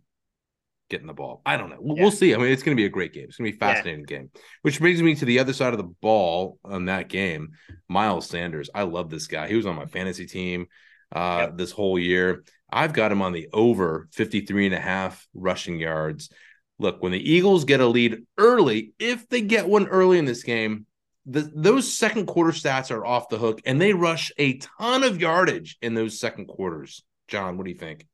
[0.88, 1.42] getting the ball.
[1.44, 1.78] I don't know.
[1.80, 2.02] We'll, yeah.
[2.02, 2.34] we'll see.
[2.34, 3.24] I mean, it's going to be a great game.
[3.24, 4.18] It's going to be a fascinating yeah.
[4.18, 4.30] game.
[4.62, 7.50] Which brings me to the other side of the ball on that game.
[7.88, 8.70] Miles Sanders.
[8.74, 9.48] I love this guy.
[9.48, 10.66] He was on my fantasy team
[11.14, 11.56] uh, yep.
[11.56, 12.44] this whole year.
[12.70, 16.30] I've got him on the over 53 and a half rushing yards.
[16.78, 20.42] Look, when the Eagles get a lead early, if they get one early in this
[20.42, 20.86] game,
[21.24, 25.20] the, those second quarter stats are off the hook and they rush a ton of
[25.20, 27.02] yardage in those second quarters.
[27.28, 28.06] John, what do you think?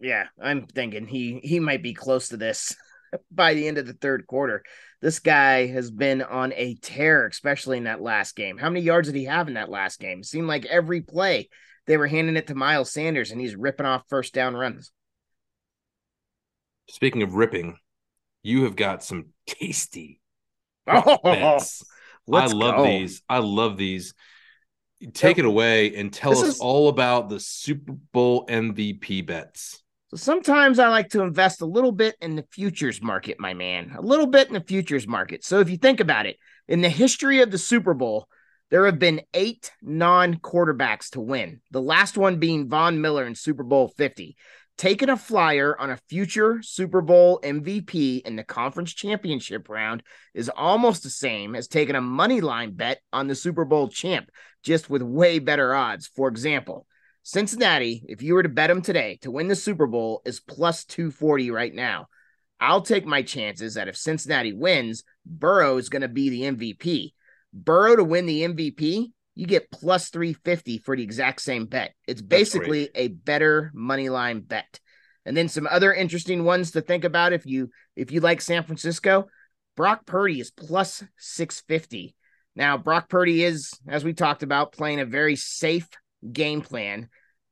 [0.00, 2.76] Yeah, I'm thinking he he might be close to this
[3.30, 4.62] by the end of the third quarter.
[5.00, 8.58] This guy has been on a tear, especially in that last game.
[8.58, 10.20] How many yards did he have in that last game?
[10.20, 11.48] It seemed like every play
[11.86, 14.90] they were handing it to Miles Sanders and he's ripping off first down runs.
[16.88, 17.78] Speaking of ripping,
[18.42, 20.20] you have got some tasty
[20.86, 21.84] oh, bets
[22.32, 22.84] I love go.
[22.84, 23.22] these.
[23.28, 24.14] I love these.
[25.12, 29.82] Take it away and tell us is, all about the Super Bowl MVP bets.
[30.16, 33.94] So sometimes I like to invest a little bit in the futures market, my man.
[33.98, 35.44] A little bit in the futures market.
[35.44, 38.26] So if you think about it, in the history of the Super Bowl,
[38.70, 43.34] there have been eight non quarterbacks to win, the last one being Von Miller in
[43.34, 44.36] Super Bowl 50
[44.78, 50.02] taking a flyer on a future Super Bowl MVP in the conference championship round
[50.34, 54.28] is almost the same as taking a money line bet on the Super Bowl champ,
[54.62, 56.06] just with way better odds.
[56.06, 56.86] For example,
[57.26, 60.84] Cincinnati, if you were to bet them today to win the Super Bowl, is plus
[60.84, 62.06] 240 right now.
[62.60, 67.14] I'll take my chances that if Cincinnati wins, Burrow is going to be the MVP.
[67.52, 71.94] Burrow to win the MVP you get plus 350 for the exact same bet.
[72.06, 74.78] It's basically a better money line bet.
[75.24, 78.62] And then some other interesting ones to think about if you if you like San
[78.62, 79.26] Francisco,
[79.76, 82.14] Brock Purdy is plus 650.
[82.54, 85.88] Now, Brock Purdy is as we talked about playing a very safe
[86.32, 87.08] game plan.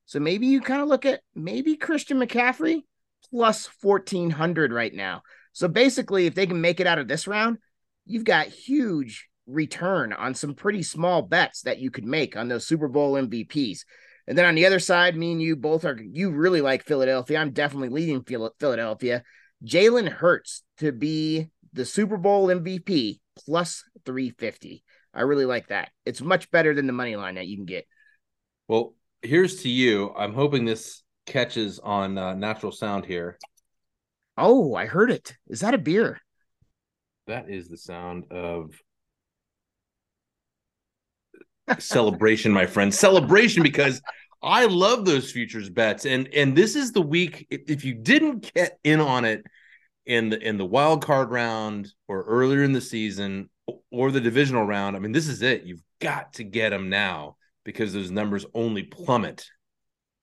[0.06, 2.82] So maybe you kind of look at maybe Christian McCaffrey
[3.30, 5.22] plus 1400 right now.
[5.52, 7.58] So basically if they can make it out of this round,
[8.04, 12.66] you've got huge return on some pretty small bets that you could make on those
[12.66, 13.80] Super Bowl MVPs.
[14.26, 17.38] And then on the other side, me and you both are, you really like Philadelphia.
[17.38, 19.22] I'm definitely leading Philadelphia.
[19.64, 24.82] Jalen Hurts to be the Super Bowl MVP plus 350.
[25.12, 25.90] I really like that.
[26.04, 27.86] It's much better than the money line that you can get.
[28.68, 30.12] Well, here's to you.
[30.16, 33.38] I'm hoping this catches on uh, natural sound here.
[34.36, 35.34] Oh, I heard it.
[35.48, 36.20] Is that a beer?
[37.26, 38.70] That is the sound of
[41.78, 42.92] celebration, my friend.
[42.92, 44.02] Celebration because
[44.42, 46.04] I love those futures bets.
[46.04, 49.44] And and this is the week if you didn't get in on it
[50.06, 53.48] in the in the wild card round or earlier in the season
[53.90, 55.64] or the divisional round, I mean this is it.
[55.64, 59.46] You've got to get them now because those numbers only plummet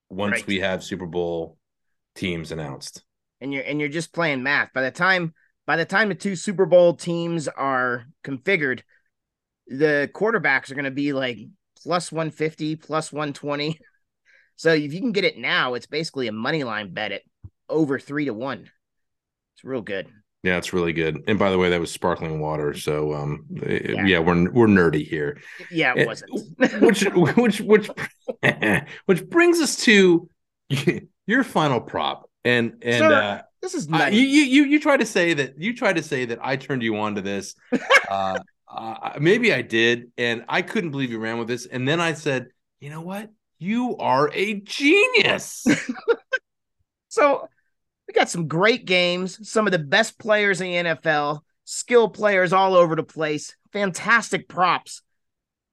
[0.09, 0.47] once right.
[0.47, 1.57] we have Super Bowl
[2.15, 3.03] teams announced.
[3.39, 4.71] And you're and you're just playing math.
[4.73, 5.33] By the time
[5.65, 8.81] by the time the two Super Bowl teams are configured,
[9.67, 11.39] the quarterbacks are going to be like
[11.81, 13.79] plus 150, plus 120.
[14.55, 17.23] So if you can get it now, it's basically a money line bet at
[17.67, 18.69] over three to one.
[19.55, 20.07] It's real good.
[20.43, 21.23] Yeah, it's really good.
[21.27, 22.73] And by the way, that was sparkling water.
[22.73, 25.39] So um yeah, yeah we're we're nerdy here.
[25.69, 26.31] Yeah, it wasn't.
[26.81, 27.89] which which which
[29.05, 30.29] which brings us to
[31.27, 32.29] your final prop.
[32.43, 35.75] And and Sir, uh this is uh, you, you you try to say that you
[35.75, 37.53] try to say that I turned you on to this.
[38.09, 38.39] Uh
[38.73, 41.65] uh, maybe I did, and I couldn't believe you ran with this.
[41.65, 42.47] And then I said,
[42.79, 43.29] you know what?
[43.59, 45.65] You are a genius.
[47.09, 47.47] so
[48.11, 52.51] we got some great games, some of the best players in the NFL, skill players
[52.51, 55.01] all over the place, fantastic props.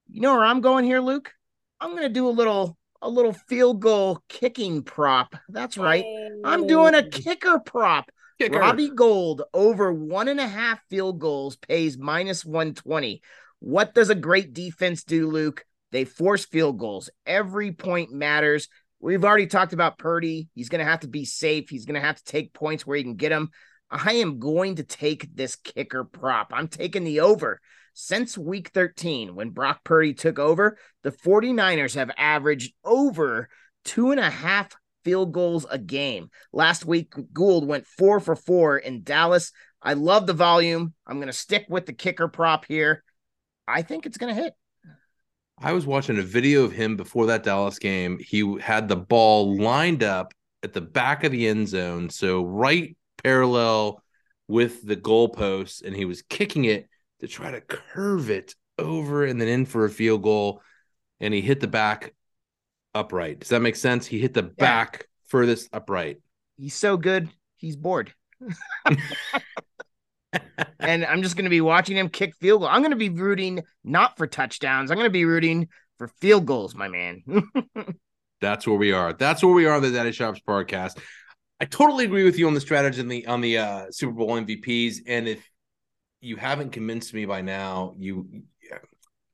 [0.08, 1.32] You know where I'm going here, Luke?
[1.80, 5.34] I'm going to do a little a little field goal kicking prop.
[5.48, 6.04] That's right.
[6.44, 8.08] I'm doing a kicker prop.
[8.38, 8.58] Kicker.
[8.60, 13.20] Robbie Gould over one and a half field goals pays minus 120.
[13.58, 15.64] What does a great defense do, Luke?
[15.90, 17.10] They force field goals.
[17.26, 18.68] Every point matters.
[19.00, 20.48] We've already talked about Purdy.
[20.54, 21.68] He's going to have to be safe.
[21.68, 23.50] He's going to have to take points where he can get them.
[23.90, 26.52] I am going to take this kicker prop.
[26.52, 27.60] I'm taking the over.
[27.94, 33.48] Since week 13, when Brock Purdy took over, the 49ers have averaged over
[33.84, 36.30] two and a half field goals a game.
[36.52, 39.52] Last week, Gould went four for four in Dallas.
[39.80, 40.92] I love the volume.
[41.06, 43.02] I'm going to stick with the kicker prop here.
[43.66, 44.54] I think it's going to hit.
[45.60, 48.18] I was watching a video of him before that Dallas game.
[48.18, 52.96] He had the ball lined up at the back of the end zone, so right
[53.22, 54.02] parallel
[54.46, 56.88] with the goalpost, and he was kicking it
[57.20, 60.62] to try to curve it over and then in for a field goal.
[61.20, 62.14] And he hit the back
[62.94, 63.40] upright.
[63.40, 64.06] Does that make sense?
[64.06, 64.50] He hit the yeah.
[64.56, 66.18] back furthest upright.
[66.56, 68.14] He's so good, he's bored.
[70.80, 72.68] and I'm just going to be watching him kick field goal.
[72.68, 74.90] I'm going to be rooting not for touchdowns.
[74.90, 77.22] I'm going to be rooting for field goals, my man.
[78.40, 79.12] That's where we are.
[79.12, 80.98] That's where we are on the Daddy Sharps podcast.
[81.60, 84.30] I totally agree with you on the strategy on the on the uh, Super Bowl
[84.30, 84.98] MVPs.
[85.06, 85.48] And if
[86.20, 88.44] you haven't convinced me by now, you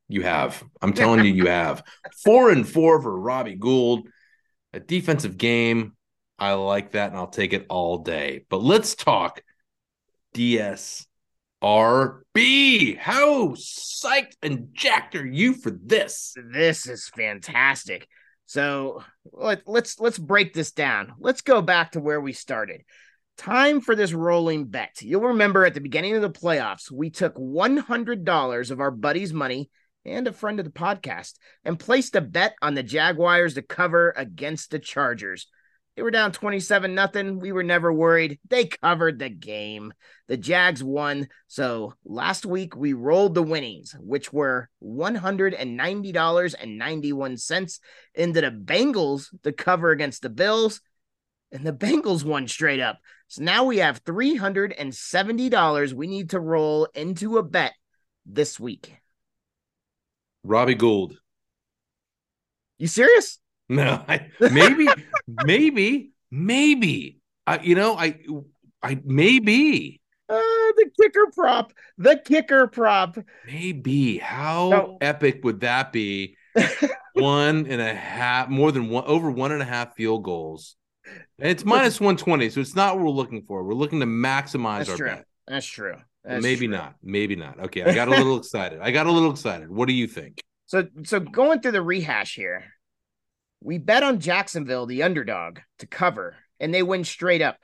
[0.08, 0.62] you have.
[0.80, 1.82] I'm telling you, you have.
[2.24, 4.08] Four and four for Robbie Gould.
[4.72, 5.96] A defensive game.
[6.38, 8.44] I like that, and I'll take it all day.
[8.48, 9.40] But let's talk
[10.34, 11.06] DSRB.
[12.98, 16.34] How psyched and jacked are you for this?
[16.52, 18.08] This is fantastic.
[18.46, 21.14] So let, let's let's break this down.
[21.18, 22.82] Let's go back to where we started.
[23.36, 25.00] Time for this rolling bet.
[25.00, 29.70] You'll remember at the beginning of the playoffs, we took $100 of our buddy's money
[30.04, 31.32] and a friend of the podcast
[31.64, 35.48] and placed a bet on the Jaguars to cover against the Chargers.
[35.96, 37.38] They were down 27 nothing.
[37.38, 38.40] We were never worried.
[38.48, 39.92] They covered the game.
[40.26, 41.28] The Jags won.
[41.46, 47.80] So last week we rolled the winnings, which were $190.91
[48.14, 50.80] into the Bengals to cover against the Bills.
[51.52, 52.98] And the Bengals won straight up.
[53.28, 57.74] So now we have $370 we need to roll into a bet
[58.26, 58.96] this week.
[60.42, 61.16] Robbie Gould.
[62.78, 63.38] You serious?
[63.70, 64.86] No, I, maybe,
[65.26, 67.20] maybe, maybe.
[67.46, 68.18] I, you know, I,
[68.82, 70.02] I maybe.
[70.28, 73.16] Uh, the kicker prop, the kicker prop.
[73.46, 74.18] Maybe.
[74.18, 74.98] How no.
[75.00, 76.36] epic would that be?
[77.14, 80.76] one and a half, more than one, over one and a half field goals.
[81.38, 83.64] And It's minus 120, so it's not what we're looking for.
[83.64, 85.08] We're looking to maximize That's our true.
[85.08, 85.24] bet.
[85.46, 85.96] That's true.
[86.24, 86.76] That's maybe true.
[86.76, 86.94] not.
[87.02, 87.60] Maybe not.
[87.60, 88.80] Okay, I got a little excited.
[88.80, 89.70] I got a little excited.
[89.70, 90.40] What do you think?
[90.66, 92.64] So, so going through the rehash here,
[93.64, 97.56] we bet on Jacksonville, the underdog, to cover, and they win straight up.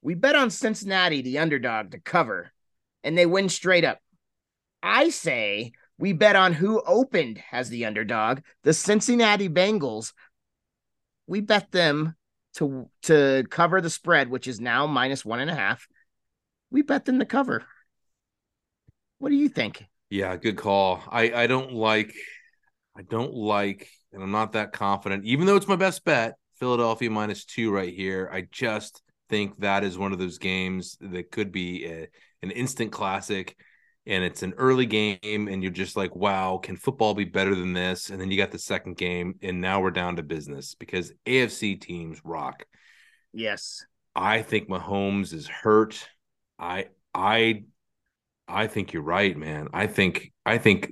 [0.00, 2.50] We bet on Cincinnati, the underdog, to cover,
[3.04, 3.98] and they win straight up.
[4.82, 10.14] I say we bet on who opened as the underdog, the Cincinnati Bengals.
[11.26, 12.16] We bet them
[12.54, 15.86] to to cover the spread, which is now minus one and a half.
[16.70, 17.64] We bet them to cover.
[19.18, 19.84] What do you think?
[20.08, 21.02] Yeah, good call.
[21.06, 22.14] I I don't like
[22.96, 26.34] I don't like and I'm not that confident, even though it's my best bet.
[26.58, 28.28] Philadelphia minus two right here.
[28.32, 32.08] I just think that is one of those games that could be a,
[32.42, 33.56] an instant classic.
[34.06, 37.74] And it's an early game, and you're just like, wow, can football be better than
[37.74, 38.08] this?
[38.08, 41.78] And then you got the second game, and now we're down to business because AFC
[41.78, 42.64] teams rock.
[43.34, 43.84] Yes.
[44.16, 46.08] I think Mahomes is hurt.
[46.58, 47.64] I I
[48.48, 49.68] I think you're right, man.
[49.74, 50.90] I think I think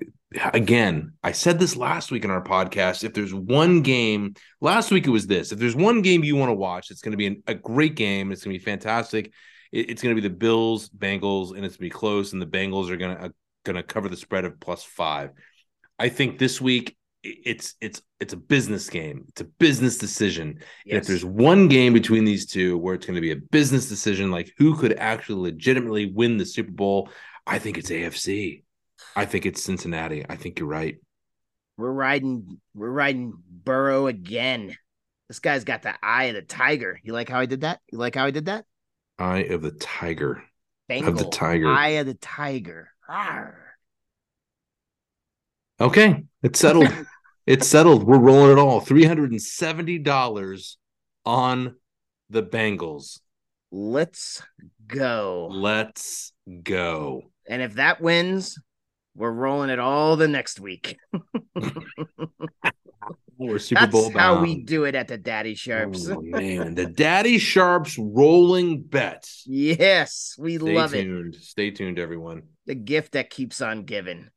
[0.52, 3.04] again, I said this last week in our podcast.
[3.04, 5.52] If there's one game, last week it was this.
[5.52, 7.94] If there's one game you want to watch, it's going to be an, a great
[7.94, 8.32] game.
[8.32, 9.32] It's going to be fantastic.
[9.72, 12.32] It, it's going to be the Bills Bengals, and it's going to be close.
[12.32, 13.28] And the Bengals are going to uh,
[13.64, 15.30] going to cover the spread of plus five.
[15.98, 19.24] I think this week it's it's it's a business game.
[19.28, 20.58] It's a business decision.
[20.84, 20.92] Yes.
[20.92, 23.88] And if there's one game between these two where it's going to be a business
[23.88, 27.10] decision, like who could actually legitimately win the Super Bowl,
[27.46, 28.62] I think it's AFC.
[29.16, 30.24] I think it's Cincinnati.
[30.29, 30.98] I think you're right.
[31.79, 34.76] We're riding we're riding Burrow again.
[35.29, 37.00] This guy's got the eye of the tiger.
[37.02, 37.81] You like how I did that?
[37.90, 38.66] You like how I did that?
[39.18, 40.42] Eye of the tiger.
[40.88, 41.12] Bengal.
[41.12, 41.68] Of the tiger.
[41.68, 42.90] Eye of the tiger.
[43.09, 43.66] Arr.
[45.80, 46.88] Okay, it's settled.
[47.47, 48.05] it's settled.
[48.05, 48.80] We're rolling it all.
[48.80, 50.76] $370
[51.24, 51.76] on
[52.30, 53.20] the Bengals.
[53.70, 54.43] Let's
[54.86, 55.49] go.
[55.51, 56.32] Let's
[56.62, 57.22] go.
[57.49, 58.59] And if that wins,
[59.16, 60.98] we're rolling it all the next week.
[63.38, 64.18] We're Super That's Bowl bound.
[64.18, 66.08] how we do it at the Daddy Sharps.
[66.08, 69.44] Oh, man, the Daddy Sharps rolling bets.
[69.46, 71.34] Yes, we Stay love tuned.
[71.34, 71.42] it.
[71.42, 72.44] Stay tuned, everyone.
[72.64, 74.30] The gift that keeps on giving.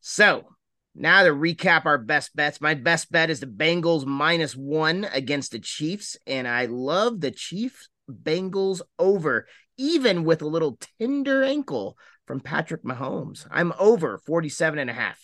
[0.00, 0.46] So
[0.94, 2.62] now to recap our best bets.
[2.62, 7.30] My best bet is the Bengals minus one against the Chiefs, and I love the
[7.30, 9.46] Chiefs Bengals over
[9.76, 11.96] even with a little tender ankle
[12.30, 13.44] from Patrick Mahomes.
[13.50, 15.18] I'm over 47 and a half.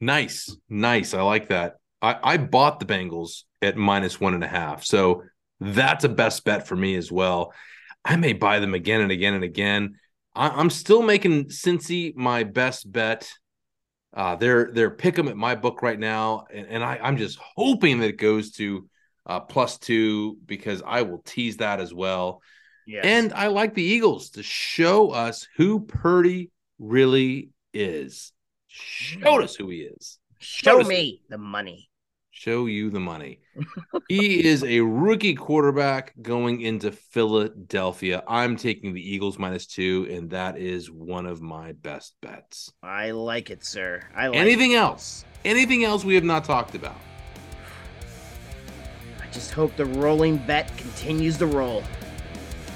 [0.00, 0.52] Nice.
[0.68, 1.14] Nice.
[1.14, 1.76] I like that.
[2.02, 4.84] I, I bought the Bengals at minus one and a half.
[4.84, 5.22] So
[5.60, 7.52] that's a best bet for me as well.
[8.04, 9.94] I may buy them again and again and again.
[10.34, 13.30] I, am still making Cincy my best bet.
[14.12, 17.38] Uh, they're they're pick them at my book right now, and, and I, I'm just
[17.38, 18.88] hoping that it goes to
[19.24, 22.42] uh, plus two because I will tease that as well.
[22.86, 23.04] Yes.
[23.04, 28.32] And I like the Eagles to show us who Purdy really is.
[28.68, 29.44] Show mm.
[29.44, 30.18] us who he is.
[30.38, 31.90] Show, show me the money
[32.42, 33.38] show you the money.
[34.08, 38.24] he is a rookie quarterback going into Philadelphia.
[38.26, 42.72] I'm taking the Eagles minus two, and that is one of my best bets.
[42.82, 44.02] I like it, sir.
[44.16, 44.78] I like anything it.
[44.78, 45.24] else.
[45.44, 46.98] Anything else we have not talked about?
[49.22, 51.84] I just hope the rolling bet continues to roll.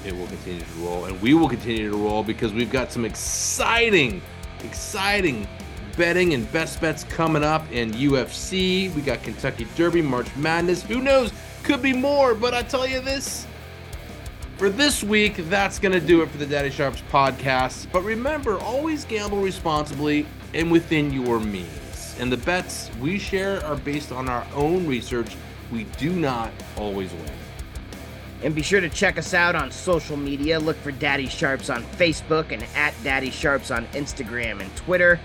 [0.07, 3.03] It will continue to roll, and we will continue to roll because we've got some
[3.03, 4.21] exciting,
[4.63, 5.45] exciting
[5.97, 8.93] betting and best bets coming up in UFC.
[8.95, 10.83] We got Kentucky Derby, March Madness.
[10.83, 11.33] Who knows?
[11.63, 13.45] Could be more, but I tell you this.
[14.55, 17.87] For this week, that's going to do it for the Daddy Sharps podcast.
[17.91, 22.15] But remember, always gamble responsibly and within your means.
[22.19, 25.35] And the bets we share are based on our own research.
[25.69, 27.46] We do not always win.
[28.43, 30.59] And be sure to check us out on social media.
[30.59, 35.19] Look for Daddy Sharps on Facebook and at Daddy Sharps on Instagram and Twitter.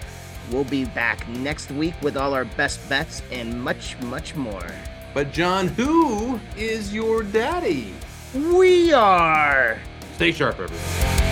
[0.51, 4.67] We'll be back next week with all our best bets and much, much more.
[5.15, 7.93] But, John, who is your daddy?
[8.35, 9.79] We are.
[10.15, 11.32] Stay sharp, everyone.